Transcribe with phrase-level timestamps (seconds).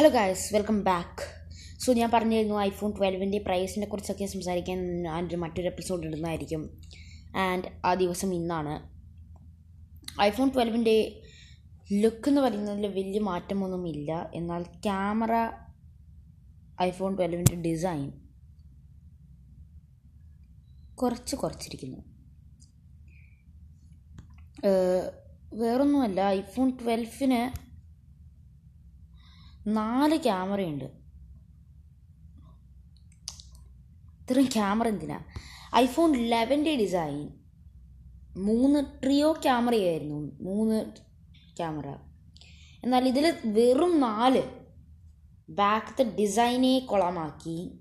[0.00, 1.22] Hello guys welcome back
[1.80, 6.80] so ഞാൻ പറഞ്ഞിരുന്നു iPhone ട്വൽവിന്റെ പ്രൈസിനെ കുറിച്ചൊക്കെ സംസാരിക്കാൻ അതിന്റെ മറ്റൊരു എപ്പിസോഡ് ഇടുന്നതായിരിക്കും.
[7.36, 8.74] ആൻഡ് ആ ദിവസം ഇന്നാണ്.
[10.20, 11.22] ഐഫോൺ ട്വൽവിന്റെ
[11.92, 15.32] ലുക്ക് എന്ന് പറയുന്നതിൽ വലിയ മാറ്റമൊന്നും ഇല്ല എന്നാൽ ക്യാമറ
[16.82, 18.12] ഐഫോൺ ട്വൽവിന്റെ ഡിസൈൻ
[20.94, 21.98] കുറച്ച് കുറച്ചിരിക്കുന്നു.
[25.54, 27.69] വേറൊന്നുമല്ല ഐഫോൺ ട്വൽവിന്
[29.74, 30.84] നാല് ക്യാമറയുണ്ട്.
[34.20, 35.20] ഇത്രയും ക്യാമറ എന്തിനാ?
[35.76, 37.28] ഐഫോൺ ലെവന്റെ ഡിസൈൻ.
[38.36, 40.42] മൂന്ന് ട്രിയോ ക്യാമറയായിരുന്നു.
[40.42, 40.84] മൂന്ന്
[41.56, 41.88] ക്യാമറ.
[42.84, 44.42] എന്നാൽ ഇതിൽ വെറും നാല്
[45.48, 47.80] ബാക്കത്തെ ഡിസൈനെ കൊളമാക്കി.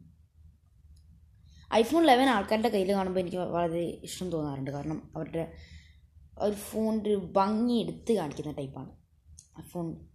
[1.74, 4.72] ഐഫോൺ ലെവൻ ആൾക്കാരുടെ കയ്യിൽ കാണുമ്പോൾ എനിക്ക് വളരെ ഇഷ്ടം തോന്നാറുണ്ട്.
[4.72, 5.54] കാരണം അവരുടെ
[6.38, 8.90] ഒരു ഫോണിന്റെ ഒരു ഭംഗി എടുത്ത് കാണിക്കുന്ന ടൈപ്പാണ്.
[9.60, 10.09] ഐഫോൺ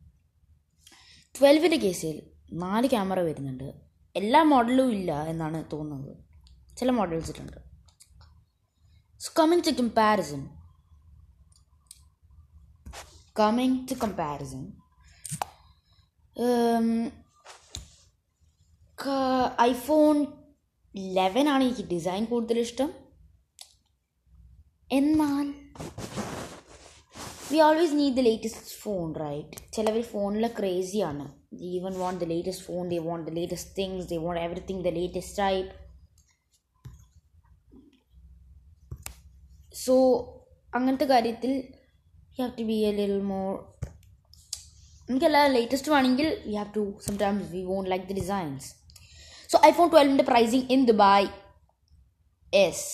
[1.34, 2.16] ട്വൽവിന്റെ കേസിൽ
[2.52, 3.68] നാല് ക്യാമറ വരുന്നുണ്ട്.
[4.16, 6.12] എല്ലാ മോഡലും ഇല്ല എന്നാണ് തോന്നുന്നത്.
[6.76, 7.58] ചില മോഡൽസിലുണ്ട്
[9.20, 10.42] so coming to comparison
[13.38, 14.64] coming to comparison
[19.60, 20.26] iPhone
[20.96, 22.90] eleven ആണ് എനിക്ക് ഡിസൈൻ കൂടുതൽ ഇഷ്ടം.
[24.92, 25.46] എന്നാൽ
[27.54, 31.24] we always need the latest phone right ചിലവർ ഫോണിലെ ക്രേസിയാണ്
[31.70, 35.38] even want the latest phone they want the latest things they want everything the latest
[35.38, 35.70] type
[39.74, 39.94] so
[40.72, 41.52] അങ്ങനത്തെ കാര്യത്തിൽ
[42.38, 43.48] you have to be a ലിൽ മോർ
[45.08, 48.68] നമുക്കെല്ലാം latest വേണമെങ്കിൽ you have to sometimes we want like the designs
[49.50, 51.28] so I phone ട്വൽവിന്റെ pricing in Dubai
[52.52, 52.88] is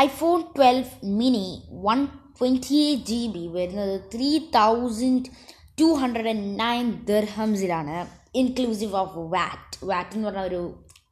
[0.00, 2.06] iPhone twelve mini one
[2.38, 5.28] twenty eight G B വരുന്നത് three thousand
[5.80, 10.62] two hundred and nine ദർഹംസിലാണ് inclusive of VAT VAT എന്ന് പറഞ്ഞ ഒരു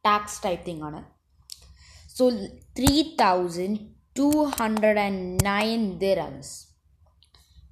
[0.05, 0.99] tax type thing ആണ്.
[2.17, 2.29] So
[2.77, 3.79] three thousand
[4.17, 6.53] two hundred and nine dirhams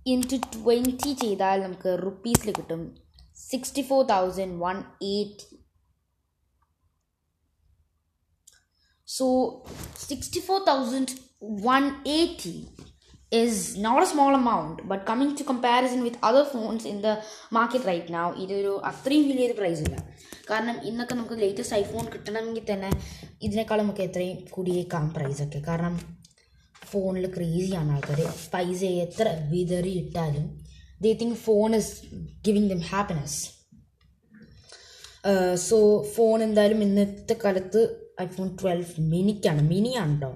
[0.06, 2.96] into twenty ചെയ്താൽ നമുക്ക് റുപ്പീസിൽ കിട്ടും
[3.50, 5.59] sixty four thousand one eighty
[9.10, 9.66] So
[9.96, 12.68] 64,180
[13.32, 17.18] is not a small amount, but coming to comparison with other phones in the
[17.52, 19.96] market right now, ഇതൊരു അത്രയും വലിയൊരു price ഇല്ല
[20.50, 22.92] കാരണം ഇന്നൊക്കെ നമുക്ക് ലേറ്റസ്റ്റ് ഐഫോൺ കിട്ടണമെങ്കിൽ തന്നെ
[23.44, 25.96] ഇതിനേക്കാളും നമുക്ക് എത്രയും കൂടിയേക്കാം പ്രൈസൊക്കെ കാരണം
[26.88, 28.20] ഫോണിൽ ക്രേസിയാണ് ആൾക്കാർ
[28.54, 30.46] പൈസ എത്ര വിതറി ഇട്ടാലും
[31.02, 31.94] they think phone is
[32.48, 33.40] giving them happiness
[35.68, 35.78] so
[36.16, 37.82] phone എന്തായാലും ഇന്നത്തെ കാലത്ത്
[38.26, 40.32] ഐഫോൺ ട്വൽവ് മിനിക്കാണ് മിനിയാണ് കേട്ടോ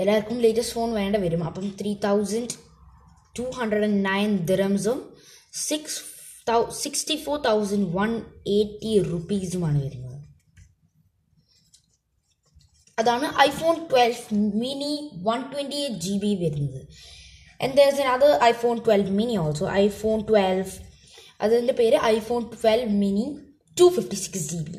[0.00, 1.42] എല്ലാവർക്കും ലേറ്റസ്റ്റ് ഫോൺ വേണ്ട വരും.
[1.48, 2.54] അപ്പം three thousand
[3.38, 4.98] two hundred and nine ദിറംസും
[5.68, 5.98] six
[6.82, 8.10] sixty four thousand one
[8.56, 10.16] eighty റുപ്പീസുമാണ് വരുന്നത്.
[12.98, 14.92] അതാണ് iPhone twelve mini
[15.28, 16.80] one twenty eight G B വരുന്നത്.
[17.66, 20.72] എന്താ വെച്ചാൽ അത് iPhone twelve mini also iPhone twelve
[21.44, 23.26] അതിന്റെ പേര് iPhone twelve mini
[23.80, 24.78] two fifty six G B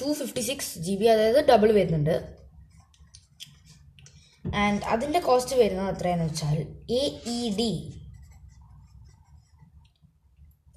[0.00, 2.16] two fifty six G B അതായത് double വരുന്നുണ്ട്.
[4.56, 6.58] ആൻഡ് അതിന്റെ കോസ്റ്റ് വരുന്നത് എത്രയാണെന്ന് വെച്ചാൽ
[6.94, 7.70] A E D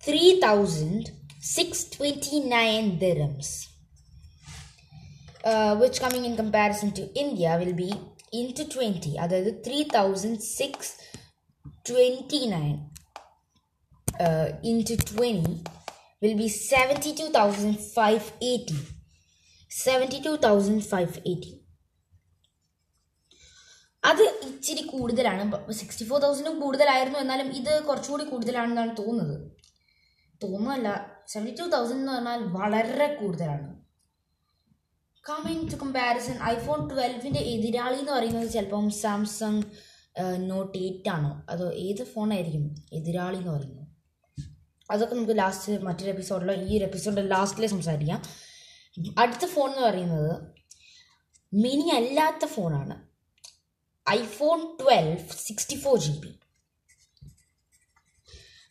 [0.04, 1.10] three thousand
[1.48, 3.56] six twenty nine dirhams
[5.82, 7.90] which coming in comparison to India will be
[8.60, 10.92] into twenty അതായത് three thousand six
[11.90, 12.76] twenty nine
[14.82, 15.56] into twenty
[16.22, 18.76] will be 72,580.
[19.72, 21.66] 72,580.
[24.04, 25.72] അത് ഇച്ചിരി കൂടുതലാണ്.
[25.72, 27.20] Sixty four തൗസൻഡും കൂടുതലായിരുന്നു.
[27.20, 29.52] എന്നാലും ഇത് കുറച്ചുകൂടി കൂടുതലാണെന്നാണ് തോന്നുന്നത്.
[30.44, 33.84] തോന്നുന്നല്ല സെവന്റി ടു തൗസൻഡ് എന്ന് പറഞ്ഞാൽ വളരെ കൂടുതലാണ്.
[35.30, 39.64] കമ്മിങ് ടു കമ്പാരിസൺ ഐഫോൺ ട്വൽവിന്റെ എതിരാളി എന്ന് പറയുന്നത് ചിലപ്പം സാംസങ്
[40.50, 41.46] നോട്ട് എയ്റ്റ് ആണോ?
[41.50, 43.79] അതോ ഏത് ഫോണായിരിക്കും എതിരാളി എന്ന് പറയുന്നത്?
[44.92, 48.24] അതൊക്കെ നമുക്ക് ലാസ്റ്റ് മറ്റൊരു എപ്പിസോഡിലോ ഈ ഒരു എപ്പിസോഡിൽ ലാസ്റ്റിൽ സംസാരിക്കാം.
[49.18, 50.32] അടുത്ത ഫോൺ എന്ന് പറയുന്നത്
[51.54, 53.10] മിനി അല്ലാത്ത ഫോണാണ്
[54.10, 56.40] iPhone twelve sixty four G B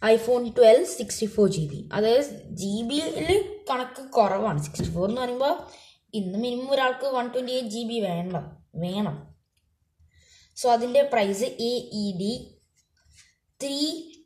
[0.05, 4.63] iPhone twelve sixty four G B അതായത് ജി ബിയിൽ കണക്ക് കുറവാണ്.
[4.63, 5.59] സിക്സ്റ്റി ഫോർ എന്ന് പറയുമ്പോൾ
[6.15, 9.35] ഇന്ന് മിനിമം ഒരാൾക്ക് one twenty eight G B വേണം വേണം.
[10.57, 12.59] സോ അതിന്റെ price A E D
[13.63, 13.79] three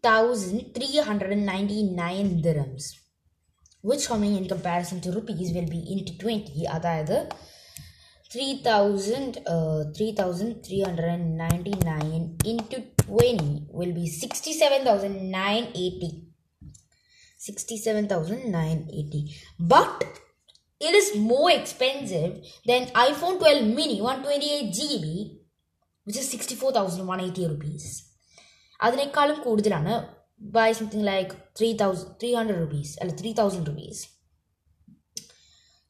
[0.03, 2.85] thousand three hundred and ninety nine dirhams,
[3.81, 6.61] which coming in comparison to rupees will be into twenty.
[6.77, 7.17] അതായത്
[8.29, 16.25] 3000 uh, 3399 into 20 will be 67980
[17.37, 20.03] 67980 but
[20.79, 25.05] it is more expensive than iphone 12 mini 128 gb
[26.03, 28.03] which is 64180 rupees
[28.82, 29.94] അതിനേക്കാളും കൂടുതലാണ്
[30.54, 34.02] by something like three thousand three hundred rupees അല്ല three thousand rupees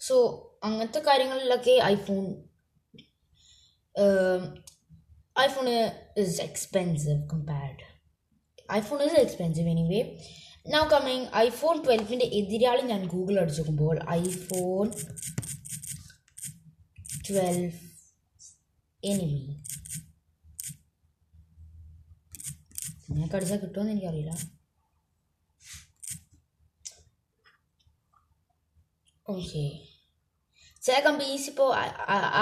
[0.00, 0.16] so
[0.64, 2.24] അങ്ങനത്തെ കാര്യങ്ങളിലൊക്കെ iPhone
[5.36, 5.66] iPhone
[6.16, 7.84] is expensive compared
[8.72, 10.02] iPhone is expensive anyway
[10.66, 14.88] now coming iPhone ട്വൽവിന്റെ എതിരാളി ഞാൻ Google അടിച്ചു നോക്കുമ്പോൾ iPhone
[17.26, 17.70] twelve
[19.02, 19.42] enemy
[23.14, 24.34] നിങ്ങൾക്ക് അടിച്ചാൽ കിട്ടുമെന്ന് എനിക്കറിയില്ല
[29.26, 29.64] ഓക്കെ
[30.82, 31.68] ചില കമ്പനീസ് ഇപ്പോൾ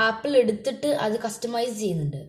[0.04, 2.22] ആപ്പിൾ എടുത്തിട്ട് അത് കസ്റ്റമൈസ് ചെയ്യുന്നുണ്ട്.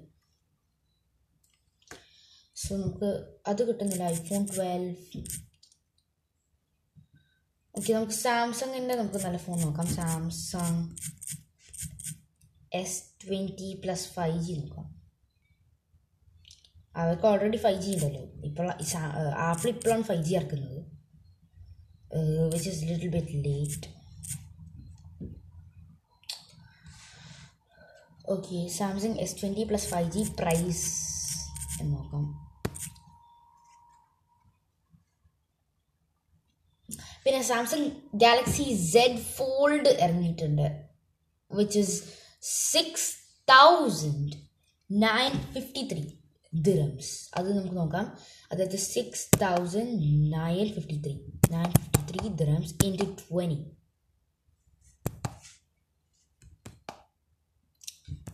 [2.61, 3.09] സോ നമുക്ക്
[3.47, 4.03] അത് കിട്ടുന്നില്ല.
[4.15, 4.95] ഐഫോൺ ട്വൽവ്
[7.75, 9.87] ഓക്കെ നമുക്ക് സാംസങ്ങിന്റെ നമുക്ക് നല്ല ഫോൺ നോക്കാം.
[9.99, 10.83] Samsung
[12.81, 15.00] S twenty plus five G നോക്കാം.
[16.95, 18.23] അവർക്ക് ഓൾറെഡി ഫൈവ് ജി ഉണ്ടല്ലോ.
[18.47, 18.67] ഇപ്പോൾ
[19.49, 20.79] ആപ്പിൾ ഇപ്പോഴാണ് ഫൈവ് ജി ഇറക്കുന്നത്.
[22.53, 23.89] Which is little bit late
[28.33, 30.85] okay Samsung S twenty plus five G price
[31.81, 32.23] എന്ന് നോക്കാം.
[37.23, 37.89] പിന്നെ സാംസങ്
[38.23, 40.67] ഗാലക്സി സെഡ് ഫോൾഡ് ഇറങ്ങിയിട്ടുണ്ട്
[41.51, 41.97] which is
[42.71, 43.09] six
[43.47, 44.33] thousand
[44.89, 46.03] nine fifty three
[46.53, 48.17] dirhams അത് നമുക്ക് നോക്കാം.
[48.51, 51.17] അതായത് six thousand nine fifty three
[51.51, 53.65] nine fifty three dirhams into twenty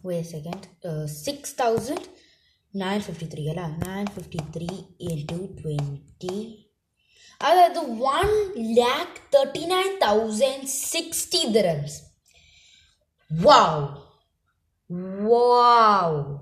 [0.04, 0.68] wait a second.
[0.86, 3.78] Uh, 6953 അല്ല?
[3.78, 6.66] 953 into 20
[7.42, 12.02] അതായത് one lakh thirty nine thousand sixty dirhams
[13.44, 13.88] wow
[15.32, 16.38] wow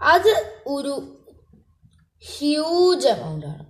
[0.00, 0.94] അത് ഒരു
[2.22, 3.64] huge amount ആണ്.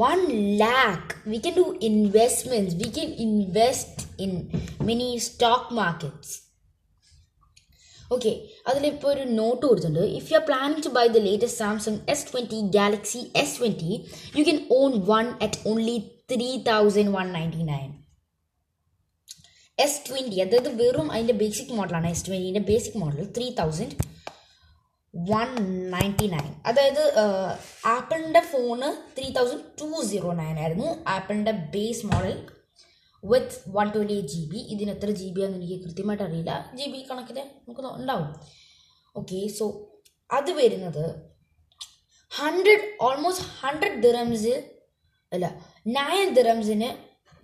[0.00, 0.22] One
[0.60, 1.08] lakh.
[1.30, 2.70] We can do investments.
[2.80, 4.32] We can invest in
[4.88, 6.30] many stock markets.
[8.14, 8.32] Okay
[8.68, 10.02] അതിലിപ്പോൾ ഒരു note കൊടുത്തിട്ടുണ്ട്.
[10.18, 13.92] If you are planning to buy the latest Samsung S twenty Galaxy S twenty
[14.38, 15.96] you can own one at only
[16.32, 17.88] three thousand one ninety nine
[19.78, 23.96] S twenty അതായത് വെറും അതിന്റെ basic മോഡലാണ് S ട്വന്റീന്റെ basic model three thousand
[25.30, 25.50] one
[25.92, 27.02] ninety nine അതായത്
[27.86, 30.88] ആപ്പിളിന്റെ phone three thousand two zero nine ആയിരുന്നു.
[31.14, 32.34] ആപ്പിളിന്റെ base model
[33.22, 36.52] with one twenty eight G B ഇതിന് എത്ര ജി ബി ആണെന്ന് എനിക്ക് കൃത്യമായിട്ട് അറിയില്ല.
[36.78, 38.28] ജി ബി കണക്കിൽ നമുക്ക് ഉണ്ടാവും.
[39.14, 39.66] ഓക്കെ സോ
[40.30, 41.04] അത് വരുന്നത്
[42.32, 44.54] ഹൺഡ്രഡ് ഓൾമോസ്റ്റ് ഹൺഡ്രഡ് ദിറംസ്
[45.32, 45.46] അല്ല
[45.96, 46.88] നയൻ ദിറംസിന്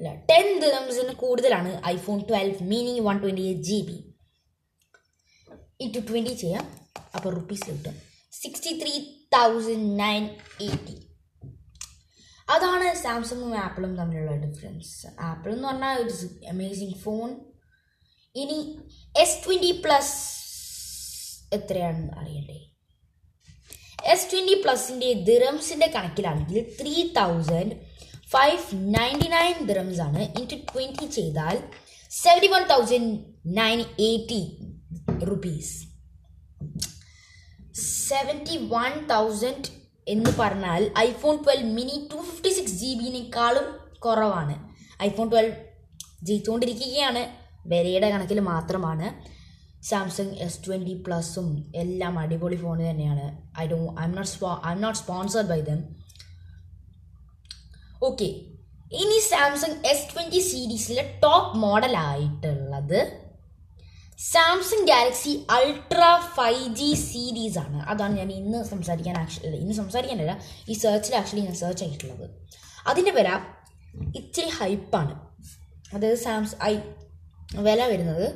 [0.01, 3.97] അല്ല ടെൻ ദിറംസിന് കൂടുതലാണ് iPhone twelve meaning one twenty eight G B
[5.81, 6.81] into twenty ചെയ്യാം.
[7.15, 7.95] അപ്പോൾ റുപ്പീസ് കിട്ടും.
[8.33, 9.01] Sixty three
[9.35, 10.25] thousand nine
[10.61, 10.97] eighty
[12.49, 17.41] അതാണ് സാംസങ്ങും ആപ്പിളും തമ്മിലുള്ള ഡിഫറൻസ് ആപ്പിൾ എന്ന് പറഞ്ഞാൽ ഇറ്റ്സ് അമേസിങ് ഫോൺ
[18.37, 18.79] ഇനി
[19.19, 20.17] എസ് ട്വന്റി പ്ലസ്
[21.55, 22.59] എത്രയാണെന്ന് അറിയണ്ടേ?
[24.05, 27.77] എസ് ട്വന്റി പ്ലസിന്റെ ദിറംസിന്റെ കണക്കിലാണെങ്കിൽ three thousand
[28.29, 30.23] five ninety nine dirhams ആണ്.
[30.39, 31.57] ഇന്റു ട്വന്റി ചെയ്താൽ
[32.11, 34.43] seventy one thousand nine eighty
[35.31, 35.75] rupees
[38.09, 39.69] seventy one thousand
[40.15, 43.67] എന്ന് പറഞ്ഞാൽ iPhone twelve mini two fifty six G ബിനേക്കാളും
[44.05, 44.55] കുറവാണ്.
[45.09, 45.55] ഐഫോൺ ട്വൽവ്
[46.29, 47.23] ജയിച്ചുകൊണ്ടിരിക്കുകയാണ്
[47.73, 49.07] വിലയുടെ കണക്കിൽ മാത്രമാണ്.
[49.91, 51.47] സാംസങ് എസ് ട്വന്റി പ്ലസും
[51.83, 53.27] എല്ലാം അടിപൊളി ഫോൺ തന്നെയാണ്.
[53.63, 55.81] I Dr I'm not സ്പോ I'm not sponsored by them
[58.09, 58.29] okay
[59.01, 63.01] ഇനി സാംസങ് എസ് ട്വന്റി സീരീസിലെ top മോഡലായിട്ടുള്ളത്
[64.21, 66.01] Samsung Galaxy Ultra
[66.37, 67.83] five G series ആണ്.
[67.83, 72.31] അതാണ് ഞാൻ ഇന്ന് സംസാരിക്കാൻ ആക്ച്വലി ഇന്ന് സംസാരിക്കാനല്ല ഈ സെർച്ചിൽ ആക്ച്വലി ഞാൻ സെർച്ച് ചെയ്തിട്ടുള്ളത്.
[72.87, 73.41] അതിന്റെ വില
[74.17, 75.15] ഇച്ചിരി ഹൈപ്പാണ്
[75.95, 76.77] അതായത് സാംസ് ഐ
[77.55, 78.27] വില വരുന്നത്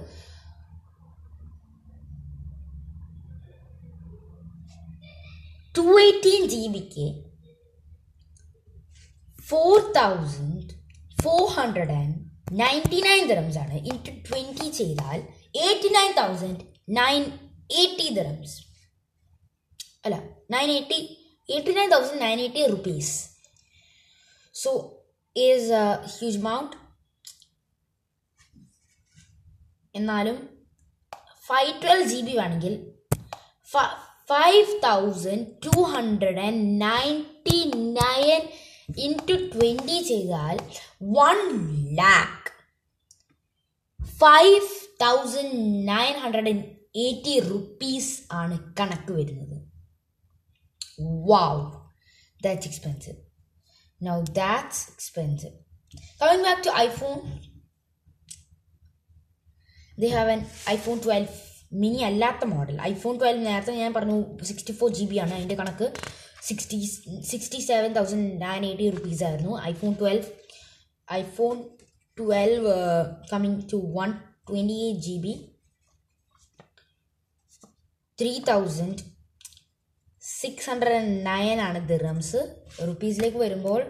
[5.78, 7.06] ടു എയ്റ്റീൻ ജി ബിക്ക്
[9.50, 10.70] four thousand
[11.22, 12.14] four hundred and
[12.52, 13.74] ninety nine dirhams ആണ്.
[13.74, 15.22] ഇന്റു ട്വന്റി ചെയ്താൽ
[15.54, 16.62] eighty nine thousand
[16.96, 17.22] nine
[17.72, 18.56] eighty dirhams
[20.04, 20.16] അല്ല
[20.50, 20.98] nine eighty
[21.48, 23.12] eighty nine thousand nine eighty rupees
[24.54, 24.70] so
[25.36, 25.84] is a
[26.16, 26.74] huge amount
[29.94, 30.36] എന്നാലും
[31.46, 32.74] five twelve G B വേണമെങ്കിൽ
[34.30, 37.58] five thousand two hundred and ninety
[37.98, 38.42] nine
[38.98, 40.56] into twenty ചെയ്താൽ
[41.12, 41.38] one
[41.94, 42.50] lakh
[44.16, 44.70] five
[45.02, 45.52] thousand
[45.88, 46.64] nine hundred and
[46.96, 49.56] eighty rupees ആണ് കണക്ക് വരുന്നത്.
[51.30, 51.64] Wow
[52.44, 53.16] that's expensive
[54.00, 55.54] now that's expensive
[56.22, 57.16] coming back to iPhone
[60.00, 61.28] they have an iPhone twelve
[61.72, 65.92] mini അല്ലാത്ത model iPhone twelve നേരത്തെ ഞാൻ പറഞ്ഞു sixty four G B ആണ് അതിന്റെ കണക്ക്.
[66.42, 66.78] Sixty
[67.20, 69.52] sixty seven thousand nine eighty rupees ആയിരുന്നു.
[69.60, 70.24] IPhone twelve
[71.12, 71.56] iPhone
[72.18, 72.74] twelve
[73.32, 74.10] coming to one
[74.46, 75.34] twenty eight G B
[78.18, 79.02] three thousand
[80.22, 82.40] six hundred and nine ആണ് dirhams
[82.84, 83.80] റുപ്പീസിലേക്ക് വരുമ്പോൾ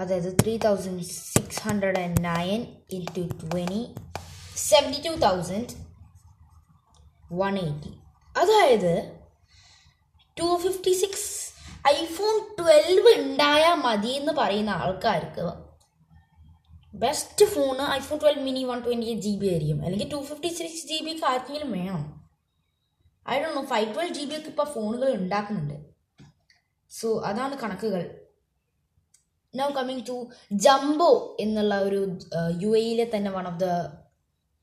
[0.00, 3.82] അതായത് three thousand six hundred and nine into twenty
[4.60, 5.72] seventy two thousand
[7.32, 7.92] one eighty
[8.36, 8.94] അതായത്
[10.36, 11.28] two fifty six
[11.88, 15.46] iPhone twelve ഉണ്ടായാൽ മതി എന്ന് പറയുന്ന ആൾക്കാർക്ക്
[16.94, 19.84] best phone iPhone twelve mini one twenty eight G B ആയിരിക്കും.
[19.84, 22.02] അല്ലെങ്കിൽ ടു ഫിഫ്റ്റി സിക്സ് ജി ബിക്ക് ആർക്കെങ്കിലും വേണം.
[23.26, 25.78] I do know five twelve G B ഒക്കെ ഇപ്പോൾ ഫോണുകൾ ഉണ്ടാക്കുന്നുണ്ട്.
[26.90, 28.02] സോ അതാണ് കണക്കുകൾ.
[29.54, 32.00] നൗ കമ്മിങ് ടു ജംബോ എന്നുള്ള ഒരു
[32.62, 33.68] യു എയിലെ തന്നെ one of the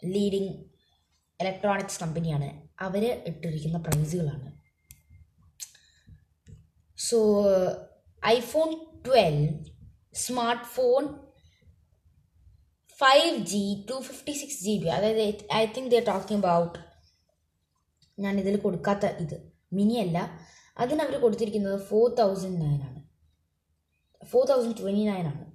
[0.03, 0.51] leading
[1.39, 4.47] electronics കമ്പനിയാണ് അവർ ഇട്ടിരിക്കുന്ന പ്രൈസുകളാണ്
[6.97, 7.19] so
[8.23, 8.69] iPhone
[9.05, 9.47] twelve
[10.15, 11.03] smart phone
[12.99, 16.79] five G two fifty six G B അതായത് I think the talking about
[18.19, 19.51] ഞാൻ ഇതിൽ കൊടുക്കാത്ത ഇത്.
[19.73, 20.39] മിനി അല്ല.
[20.77, 23.03] അതിന് അവർ കൊടുത്തിരിക്കുന്നത് ഫോർ തൗസൻഡ് നയൻ ആണ്.
[24.25, 25.51] ഫോർ തൗസൻഡ് ട്വന്റി നയൻ ആണ്.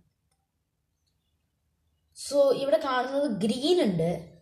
[2.17, 4.41] സോ ഇവിടെ കാണുന്നത് ഗ്രീൻ ഉണ്ട്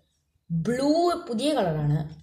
[0.51, 2.23] ബ്ലൂ പുതിയ കളറാണ്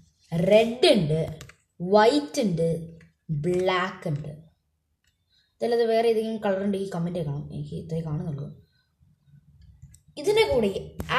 [0.52, 1.40] റെഡ് ഉണ്ട്
[1.82, 2.98] വൈറ്റ് ഉണ്ട്
[3.32, 4.30] ബ്ലാക്ക് ഉണ്ട്.
[5.56, 8.69] ഇതല്ലാതെ വേറെ ഏതെങ്കിലും കളർ ഉണ്ടെങ്കിൽ കമന്റ് ചെയ്യണം എനിക്ക് ഇത്രേ കാണുന്നുള്ളൂ.
[10.20, 10.72] ഇതിന്റെ കൂടെ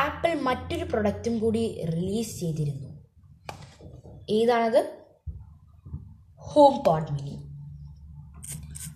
[0.04, 1.62] ആപ്പിൾ മറ്റൊരു പ്രൊഡക്റ്റും കൂടി
[1.94, 2.88] റിലീസ് ചെയ്തിരുന്നു.
[4.38, 4.80] ഏതാണത്?
[6.42, 7.34] HomePod mini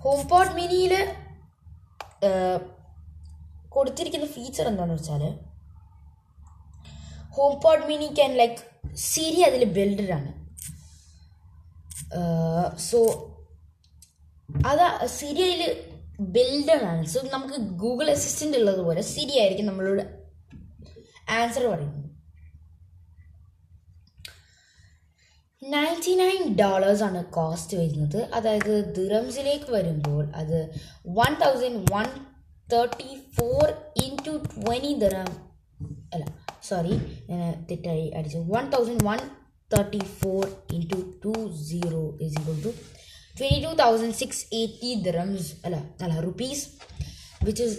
[0.02, 0.92] HomePod മിനിയിൽ
[3.68, 5.22] കൊടുത്തിരിക്കുന്ന ഫീച്ചർ എന്താണെന്ന് വെച്ചാൽ
[7.62, 8.58] HomePod mini can like
[9.04, 10.30] Siri അതിൽ ബിൽഡാണ്
[12.88, 12.98] സോ
[14.68, 14.84] അത്
[15.16, 15.62] സിരി അതിൽ
[16.20, 17.06] ബിൽഡഡ് ആണ്.
[17.06, 20.02] സോ നമുക്ക് ഗൂഗിൾ അസിസ്റ്റന്റ് ഉള്ളതുപോലെ സിരി ആയിരിക്കും നമ്മളോട്
[21.30, 22.04] ആൻസർ പറയുന്നത്.
[25.62, 28.24] നയന്റി നയൻ ഡോളേഴ്സ് ആണ് കോസ്റ്റ് വരുന്നത്.
[28.24, 30.74] അതായത് ദിറംസിലേക്ക് വരുമ്പോൾ അത്
[31.08, 32.04] one thousand one
[32.72, 35.54] thirty four into twenty dirham
[36.14, 36.24] അല്ല
[36.68, 36.98] സോറി
[37.70, 38.38] തെറ്റായി അടിച്ചു.
[38.38, 39.18] One thousand one
[39.74, 42.68] thirty four into two zero is equal to
[43.34, 46.64] twenty two thousand six eighty dirhams അല്ല അല്ല rupees
[47.44, 47.78] which is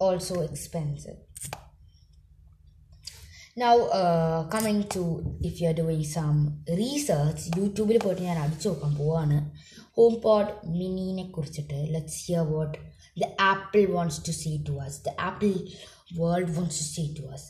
[0.00, 1.16] also expensive
[3.58, 3.74] now
[4.54, 5.04] coming to
[5.42, 6.34] if you are doing some
[6.70, 9.38] research യൂട്യൂബിൽ പോയിട്ട് ഞാൻ അടിച്ചു നോക്കാൻ പോവാണ്.
[9.96, 12.78] Home pod മിനിനെ കുറിച്ചിട്ട് let's hear what
[13.20, 15.52] the Apple wants to see to us the Apple
[16.20, 17.48] world wants to see to us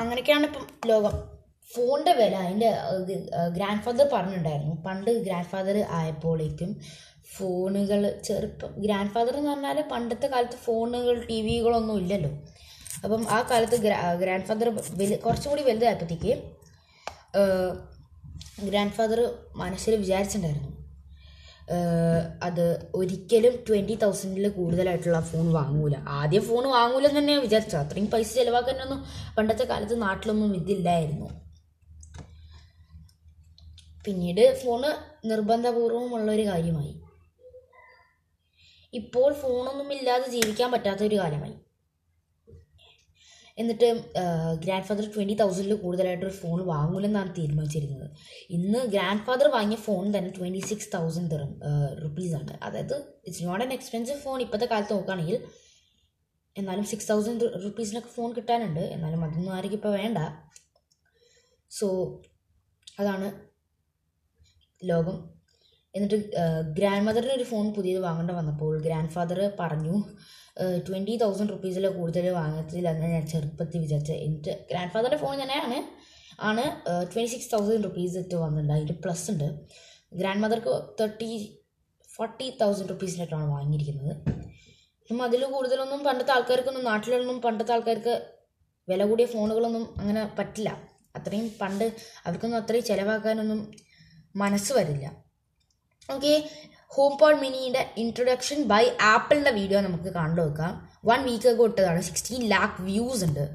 [0.00, 1.33] അങ്ങനെയൊക്കെയാണ് ഇപ്പം ലോകം.
[1.72, 2.70] ഫോണിന്റെ വില അതിന്റെ
[3.56, 4.74] ഗ്രാൻഡ് ഫാദർ പറഞ്ഞിട്ടുണ്ടായിരുന്നു.
[4.86, 6.80] പണ്ട് ഗ്രാൻഡ് ഫാദർ ആയപ്പോഴേക്കും
[7.36, 12.30] ഫോണുകൾ ചെറുപ്പം ഗ്രാൻഡ് ഫാദർ എന്ന് പറഞ്ഞാൽ പണ്ടത്തെ കാലത്ത് ഫോണുകൾ ടി വികളൊന്നും ഇല്ലല്ലോ.
[13.04, 13.76] അപ്പം ആ കാലത്ത്
[14.20, 14.68] ഗ്രാൻഡ് ഫാദർ
[15.00, 16.32] വലു കുറച്ചും കൂടി വലുതായപ്പോഴത്തേക്ക്
[18.64, 20.70] ഗ്രാൻഡ് ഫാദർ മനസ്സിൽ വിചാരിച്ചിട്ടുണ്ടായിരുന്നു.
[22.42, 25.94] അത് ഒരിക്കലും ട്വന്റി തൗസൻഡിൽ കൂടുതലായിട്ടുള്ള ഫോൺ വാങ്ങൂല.
[26.08, 29.04] ആദ്യം ഫോൺ വാങ്ങൂലെന്ന് തന്നെ വിചാരിച്ചു അത്രയും പൈസ ചിലവാക്കാനൊന്നും
[29.38, 31.43] പണ്ടത്തെ കാലത്ത് നാട്ടിലൊന്നും ഇതില്ലായിരുന്നു.
[34.04, 34.90] പിന്നീട് ഫോണ്
[35.30, 36.94] നിർബന്ധപൂർവമുള്ളൊരു കാര്യമായി.
[38.92, 41.54] ഇപ്പോൾ ഫോണൊന്നും ഇല്ലാതെ ജീവിക്കാൻ പറ്റാത്തൊരു കാലമായി
[43.58, 43.88] എന്നിട്ട്
[44.62, 48.06] ഗ്രാൻഡ് ഫാദർ ട്വന്റി തൗസൻഡിൽ കൂടുതലായിട്ടൊരു ഫോൺ വാങ്ങൂലെന്നാണ് തീരുമാനിച്ചിരുന്നത്
[48.56, 51.38] ഇന്ന് ഗ്രാൻഡ് ഫാദർ വാങ്ങിയ ഫോൺ തന്നെ ട്വന്റി സിക്സ് തൗസൻഡ്
[52.04, 52.96] റുപ്പീസാണ് അതായത്
[53.26, 55.38] it's not an expensive phone ഇപ്പോഴത്തെ കാലത്ത് നോക്കുകയാണെങ്കിൽ
[56.56, 58.84] എന്നാലും സിക്സ് തൗസൻഡ് റുപ്പീസിനൊക്കെ ഫോൺ കിട്ടാനുണ്ട്.
[58.96, 60.18] എന്നാലും അതൊന്നും ആരെങ്കിലും ഇപ്പോൾ വേണ്ട.
[61.70, 61.86] സോ
[63.00, 63.28] അതാണ്
[64.90, 65.16] ലോകം.
[65.94, 66.18] എന്നിട്ട്
[66.76, 69.96] ഗ്രാൻഡ് മദറിന് ഒരു ഫോൺ പുതിയത് വാങ്ങേണ്ട വന്നപ്പോൾ ഗ്രാൻഡ് ഫാദർ പറഞ്ഞു
[70.86, 75.78] ട്വന്റി തൗസൻഡ് റുപ്പീസിൽ കൂടുതൽ വാങ്ങത്തില്ലെന്ന് ഞാൻ ചെറുപ്പത്തിൽ വിചാരിച്ചത് എന്നിട്ട് ഗ്രാൻഡ് ഫാദറിന്റെ ഫോൺ തന്നെയാണ്
[76.48, 76.64] ആണ്
[77.10, 79.48] ട്വന്റി സിക്സ് തൗസൻഡ് റുപ്പീസ് ഇട്ട് വന്നിട്ടുണ്ട് അതിന്റെ പ്ലസ് ഉണ്ട്
[80.20, 81.30] ഗ്രാൻഡ് മദർക്ക് തേർട്ടി
[82.14, 84.12] ഫോർട്ടി തൗസൻഡ് റുപ്പീസിനായിട്ടാണ് വാങ്ങിയിരിക്കുന്നത്.
[85.10, 88.14] അപ്പം അതിൽ കൂടുതലൊന്നും പണ്ടത്തെ ആൾക്കാർക്കൊന്നും നാട്ടിലൊന്നും പണ്ടത്തെ ആൾക്കാർക്ക്
[88.88, 90.70] വില കൂടിയ ഫോണുകളൊന്നും അങ്ങനെ പറ്റില്ല.
[91.16, 91.84] അത്രയും പണ്ട്
[92.24, 93.60] അവർക്കൊന്നും അത്രയും ചിലവാക്കാനൊന്നും
[94.36, 95.12] മനസ്സ് വരില്ല.
[96.10, 96.50] ഓക്കെ
[96.88, 100.88] ഹോം പോഡ് മിനിയുടെ ഇൻട്രൊഡക്ഷൻ ബൈ ആപ്പിളിന്റെ വീഡിയോ നമുക്ക് കണ്ടു നോക്കാം.
[101.04, 102.00] വൺ വീക്ക് ഒക്കെ ഇട്ടതാണ്.
[102.00, 103.54] സിക്സ്റ്റീൻ ലാക്ക് വ്യൂസ് ഉണ്ട്.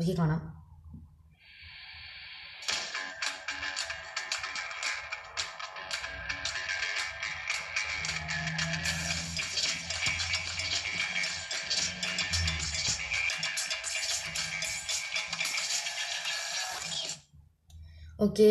[0.00, 0.55] ഓക്കെ കാണാം.
[18.26, 18.46] ഓക്കെ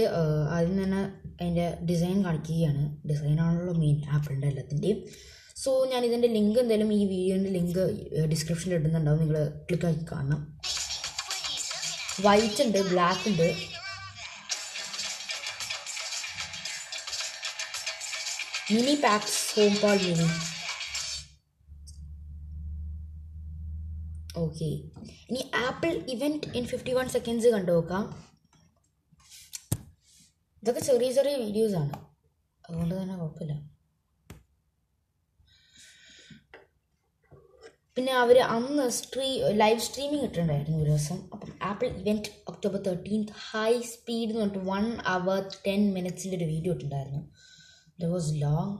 [0.55, 0.99] ആദ്യം തന്നെ
[1.41, 2.83] അതിന്റെ ഡിസൈൻ കാണിക്കുകയാണ്.
[3.09, 4.99] ഡിസൈനാണല്ലോ മെയിൻ ആപ്പിളിന്റെ എല്ലാത്തിന്റെയും.
[5.63, 7.83] സോ ഞാൻ ഇതിന്റെ ലിങ്ക് എന്തായാലും ഈ വീഡിയോന്റെ ലിങ്ക്
[8.31, 9.19] ഡിസ്ക്രിപ്ഷനിൽ ഇടുന്നുണ്ടാവും.
[9.23, 10.41] നിങ്ങൾ ക്ലിക്ക് ആക്കി കാണണം.
[12.25, 13.47] വൈറ്റ് ഉണ്ട് ബ്ലാക്ക് ഉണ്ട്.
[18.75, 20.27] Mini packs home പാൾ mini
[24.43, 24.69] okay
[25.29, 28.03] ഇനി Apple event in fifty one seconds കണ്ടു നോക്കാം.
[30.65, 31.95] ഇതൊക്കെ ചെറിയ ചെറിയ വീഡിയോസ് ആണ്.
[32.69, 33.55] അതുകൊണ്ട് തന്നെ കുഴപ്പമില്ല.
[37.97, 39.27] പിന്നെ അവർ അന്ന് സ്ട്രീ
[39.61, 41.17] ലൈവ് സ്ട്രീമിംഗ് ഇട്ടിട്ടുണ്ടായിരുന്നു ഒരു ദിവസം.
[41.33, 46.73] അപ്പം Apple event October thirteenth high speed എന്ന് പറഞ്ഞിട്ട് വൺ അവർ ടെൻ മിനിറ്റ്സിന്റെ ഒരു വീഡിയോ
[46.73, 47.21] ഇട്ടിട്ടുണ്ടായിരുന്നു.
[47.99, 48.73] The was long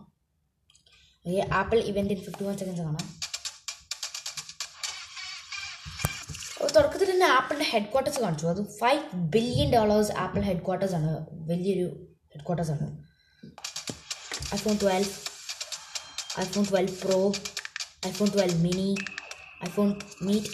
[1.60, 3.08] Apple event in fifty one seconds കാണാം
[6.76, 8.46] തുടക്കത്തിൽ തന്നെ ആപ്പിളിന്റെ ഹെഡ് ക്വാർട്ടേഴ്സ് കാണിച്ചു.
[8.46, 11.12] അത് five billion dollars Apple headquarters ആണ്.
[11.32, 11.88] വലിയൊരു
[12.34, 12.88] ഹെഡ് ക്വാർട്ടേഴ്സ് ആണ്.
[14.56, 15.12] IPhone twelve
[16.40, 17.34] iPhone twelve pro
[18.08, 18.96] iPhone twelve mini
[19.66, 19.90] iPhone
[20.22, 20.52] meet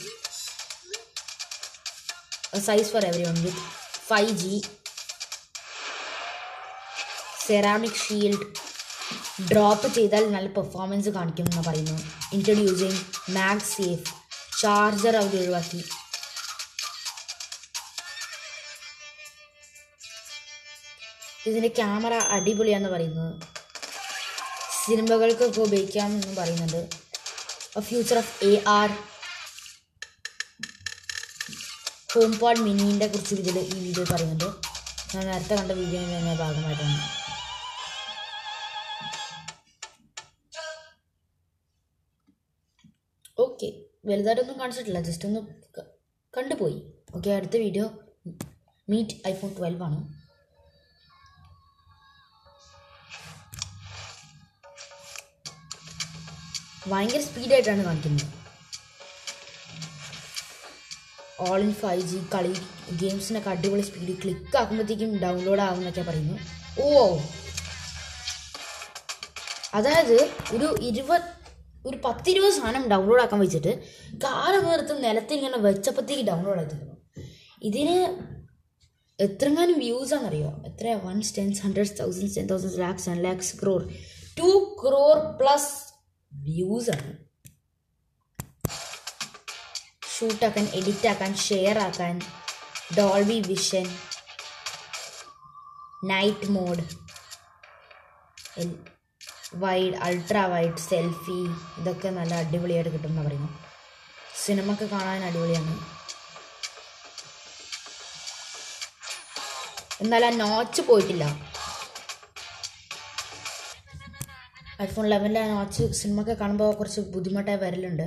[2.59, 3.63] size for every one with
[4.07, 4.61] five G
[7.47, 8.45] ceramic shield
[9.51, 11.97] drop ചെയ്താൽ നല്ല പെർഫോമൻസ് കാണിക്കും എന്ന് പറയുന്നു
[12.33, 12.99] ഇൻട്രൊഡ്യൂസിങ്
[13.29, 14.07] മാഗ് സേഫ്
[14.61, 15.81] ചാർജർ അവർ ഒഴിവാക്കി.
[21.49, 23.31] ഇതിന്റെ ക്യാമറ അടിപൊളിയാന്ന് പറയുന്നത്
[24.81, 26.81] സിനിമകൾക്കൊക്കെ ഉപയോഗിക്കാം എന്നും പറയുന്നുണ്ട്
[27.87, 28.89] future of A R
[32.41, 34.47] HomePod മിനിന്റെ കുറിച്ച് ഇതിൽ ഈ വീഡിയോ പറയുന്നുണ്ട്
[35.13, 36.97] ഞാൻ നേരത്തെ കണ്ട വീഡിയോ തന്നെ ഭാഗമായിട്ടാണ്
[43.43, 43.67] ഓക്കെ
[44.09, 44.99] വലുതായിട്ടൊന്നും കാണിച്ചിട്ടില്ല.
[45.07, 45.39] ജസ്റ്റ് ഒന്ന്
[46.33, 46.77] കണ്ടുപോയി.
[47.15, 47.85] ഓക്കെ അടുത്ത വീഡിയോ
[48.87, 49.99] മീറ്റ് ഐഫോൺ ട്വൽവ് ആണ്.
[56.81, 58.27] ഭയങ്കര സ്പീഡായിട്ടാണ് കാണിക്കുന്നത്.
[61.39, 62.53] ഓൾ ഇൻ ഫൈവ് ജി കളി
[63.01, 66.35] ഗെയിംസിനൊക്കെ അടിപൊളി സ്പീഡ് ക്ലിക്ക് ആക്കുമ്പോഴത്തേക്കും ഡൗൺലോഡ് ആകുമെന്നൊക്കെ പറയുന്നു
[66.81, 67.19] ഓ
[69.73, 70.17] അതായത്
[70.55, 71.27] ഒരു ഇരുപത്
[71.85, 73.71] ഒരു പത്തിരുപത് സാധനം ഡൗൺലോഡ് ആക്കാൻ വെച്ചിട്ട്
[74.23, 76.97] കാറ് നേരത്തും നിലത്ത് ഇങ്ങനെ വെച്ചപ്പോഴത്തേക്ക് ഡൗൺലോഡ് ആയിരുന്നു
[77.63, 77.95] ഇതിന്
[79.19, 80.51] എത്രങ്ങാനും വ്യൂസ് ആണെന്നറിയോ?
[80.65, 83.81] എത്ര ones tens hundreds thousands ten thousand lakhs ten lakhs crore
[84.37, 84.49] two
[84.83, 85.90] crore plus
[86.41, 87.11] views ആണ്
[90.17, 92.21] ഷൂട്ടാക്കാൻ എഡിറ്റ് ആക്കാൻ ഷെയർ ആക്കാൻ
[92.97, 93.97] Dolby vision
[96.03, 96.83] night mode
[99.55, 101.39] wide ultra wide selfie
[101.81, 103.49] ഇതൊക്കെ നല്ല അടിപൊളിയായിട്ട് കിട്ടുമെന്ന് പറയുന്നു.
[104.45, 105.73] സിനിമ ഒക്കെ കാണാൻ അടിപൊളിയാണ്.
[110.01, 111.50] എന്നാൽ ആ നോച്ച് പോയിട്ടില്ല.
[114.85, 115.05] ഐഫോൺ
[115.43, 118.05] ആ നോച്ച് സിനിമ ഒക്കെ കാണുമ്പോൾ കുറച്ച് ബുദ്ധിമുട്ടായി വരലുണ്ട്.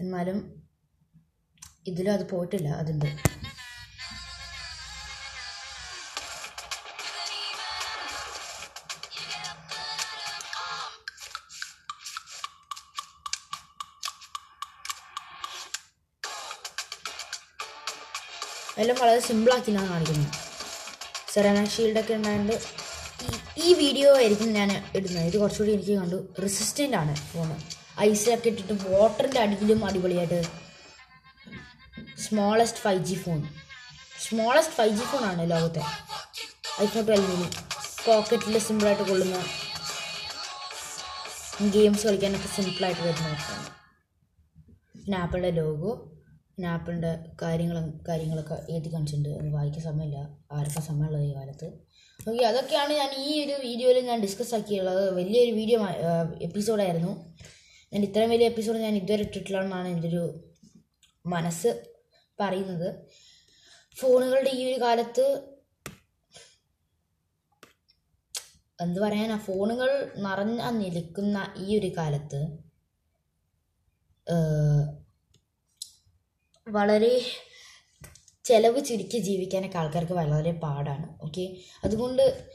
[0.00, 0.38] എന്നാലും
[1.86, 3.08] ഇതിലും അത് പോയിട്ടില്ല അതുണ്ട്
[18.80, 20.36] എല്ലാം വളരെ സിമ്പിളാക്കി ഞാൻ കാണിക്കുന്നത്.
[21.32, 22.54] സെറാന ഷീൽഡൊക്കെ ഉണ്ടായതുകൊണ്ട്
[23.60, 25.26] ഈ- വീഡിയോ ആയിരിക്കും ഞാൻ ഇടുന്നത്.
[25.26, 26.18] ഇത് കുറച്ചുകൂടി എനിക്ക് കണ്ടു.
[26.42, 27.48] റെസിസ്റ്റന്റ് ആണ് ഫോൺ
[28.00, 30.40] ഐസിലൊക്കെ ഇട്ടിട്ട് വാട്ടറിന്റെ അടിയിലും അടിപൊളിയായിട്ട്
[32.20, 33.40] smallest five G phone
[34.20, 35.82] smallest five G ഫോണാണ് ലോകത്തെ.
[36.82, 37.48] ഐഫോൺ ട്വൽവ് മിനി
[38.06, 39.38] പോക്കറ്റിൽ സിമ്പിളായിട്ട് കൊള്ളുന്ന
[41.70, 43.60] ഗെയിംസ് കളിക്കാനൊക്കെ സിമ്പിളായിട്ട് വരുന്ന ഫോൺ
[44.94, 45.90] പിന്നെ ആപ്പിളിന്റെ ലോഗോ
[46.60, 47.10] പിന്നെ ആപ്പിളിന്റെ
[47.42, 49.28] കാര്യങ്ങളും കാര്യങ്ങളൊക്കെ എഴുതി കാണിച്ചിട്ടുണ്ട്.
[49.40, 50.18] അത് വായിക്കാൻ സമയമില്ല.
[50.56, 51.68] ആർക്കും സമയമുള്ളത് ഈ കാലത്ത്?
[52.20, 55.78] ഓക്കെ അതൊക്കെയാണ് ഞാൻ ഈ ഒരു വീഡിയോയിൽ ഞാൻ ഡിസ്കസ് ആക്കിയുള്ളത് വലിയൊരു വീഡിയോ
[56.48, 57.12] എപ്പിസോഡായിരുന്നു
[57.92, 60.22] ഞാൻ ഇത്രയും വലിയ എപ്പിസോഡ് ഞാൻ ഇതുവരെ ഇട്ടിട്ടില്ലെന്നാണ് എന്റെ ഒരു
[61.24, 61.72] മനസ്സ്
[62.38, 62.88] പറയുന്നത്.
[63.96, 65.26] ഫോണുകളുടെ ഈ ഒരു കാലത്ത്
[68.78, 69.90] എന്ത് പറയാനാ ഫോണുകൾ
[70.26, 72.42] നിറഞ്ഞ നിൽക്കുന്ന ഈ ഒരു കാലത്ത്
[76.68, 77.20] വളരെ
[78.44, 82.46] ചിലവ് ചുരുക്കി ജീവിക്കാനൊക്കെ ആൾക്കാർക്ക് വളരെ പാടാണ് ഓക്കെ അതുകൊണ്ട്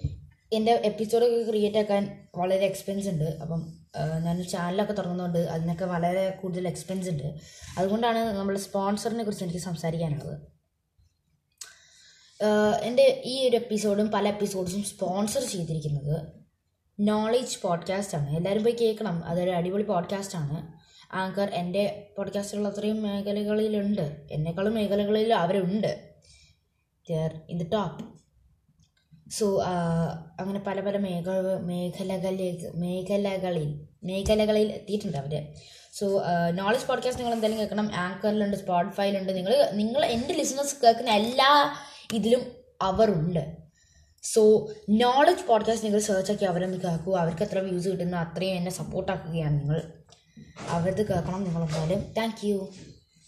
[0.54, 3.24] എന്റെ എപ്പിസോഡൊക്കെ ക്രിയേറ്റ് ആക്കാൻ വളരെ എക്സ്പെൻസ് ഉണ്ട്.
[3.24, 3.74] അപ്പം
[4.24, 7.34] ഞാൻ ചാനലൊക്കെ തുടങ്ങുന്നതുകൊണ്ട് അതിനൊക്കെ വളരെ കൂടുതൽ എക്സ്പെൻസ് ഉണ്ട്.
[7.78, 10.42] അതുകൊണ്ടാണ് നമ്മൾ സ്പോൺസറിനെ കുറിച്ച് എനിക്ക് സംസാരിക്കാനുള്ളത്.
[12.84, 16.28] എന്റെ ഈ ഒരു എപ്പിസോഡും പല എപ്പിസോഡ്സും സ്പോൺസർ ചെയ്തിരിക്കുന്നത്
[17.00, 18.38] നോളേജ് പോഡ്കാസ്റ്റ് ആണ്.
[18.38, 19.24] എല്ലാവരും പോയി കേൾക്കണം.
[19.26, 20.85] അതൊരു അടിപൊളി പോഡ്കാസ്റ്റ് ആണ്.
[21.16, 21.84] ആങ്കർ എന്റെ
[22.18, 24.06] പോഡ്കാസ്റ്റുകൾ അത്രയും മേഖലകളിലുണ്ട്.
[24.32, 25.92] എന്നെക്കാളും മേഖലകളിൽ അവരുണ്ട്.
[27.10, 28.04] They're in the top
[29.30, 29.46] so
[30.40, 31.30] അങ്ങനെ പല പല മേഖ
[31.64, 33.70] മേഖലകളിലേക്ക് മേഖലകളിൽ
[34.04, 35.34] മേഖലകളിൽ എത്തിയിട്ടുണ്ട് അവർ
[36.00, 36.06] സോ
[36.52, 37.88] നോളജ് പോഡ്കാസ്റ്റ് നിങ്ങൾ എന്തായാലും കേൾക്കണം.
[37.96, 41.76] ആങ്കറിലുണ്ട് സ്പോട്ടിഫൈയിലുണ്ട് നിങ്ങൾ നിങ്ങൾ എന്റെ ലിസണേഴ്സ് കേൾക്കുന്ന എല്ലാ
[42.14, 42.44] ഇതിലും
[42.82, 43.44] അവരുണ്ട്.
[44.24, 44.42] സോ
[44.90, 49.80] നോളജ് പോഡ്കാസ്റ്റ് നിങ്ങൾ സെർച്ച് ആക്കി അവരൊന്ന് കേൾക്കുക അവർക്ക് എത്ര വ്യൂസ് കിട്ടുന്നു അത്രയും എന്നെ സപ്പോർട്ടാക്കുകയാണ് നിങ്ങൾ.
[50.70, 52.58] അവരത് കേൾക്കണം നിങ്ങൾ എന്തായാലും താങ്ക് യു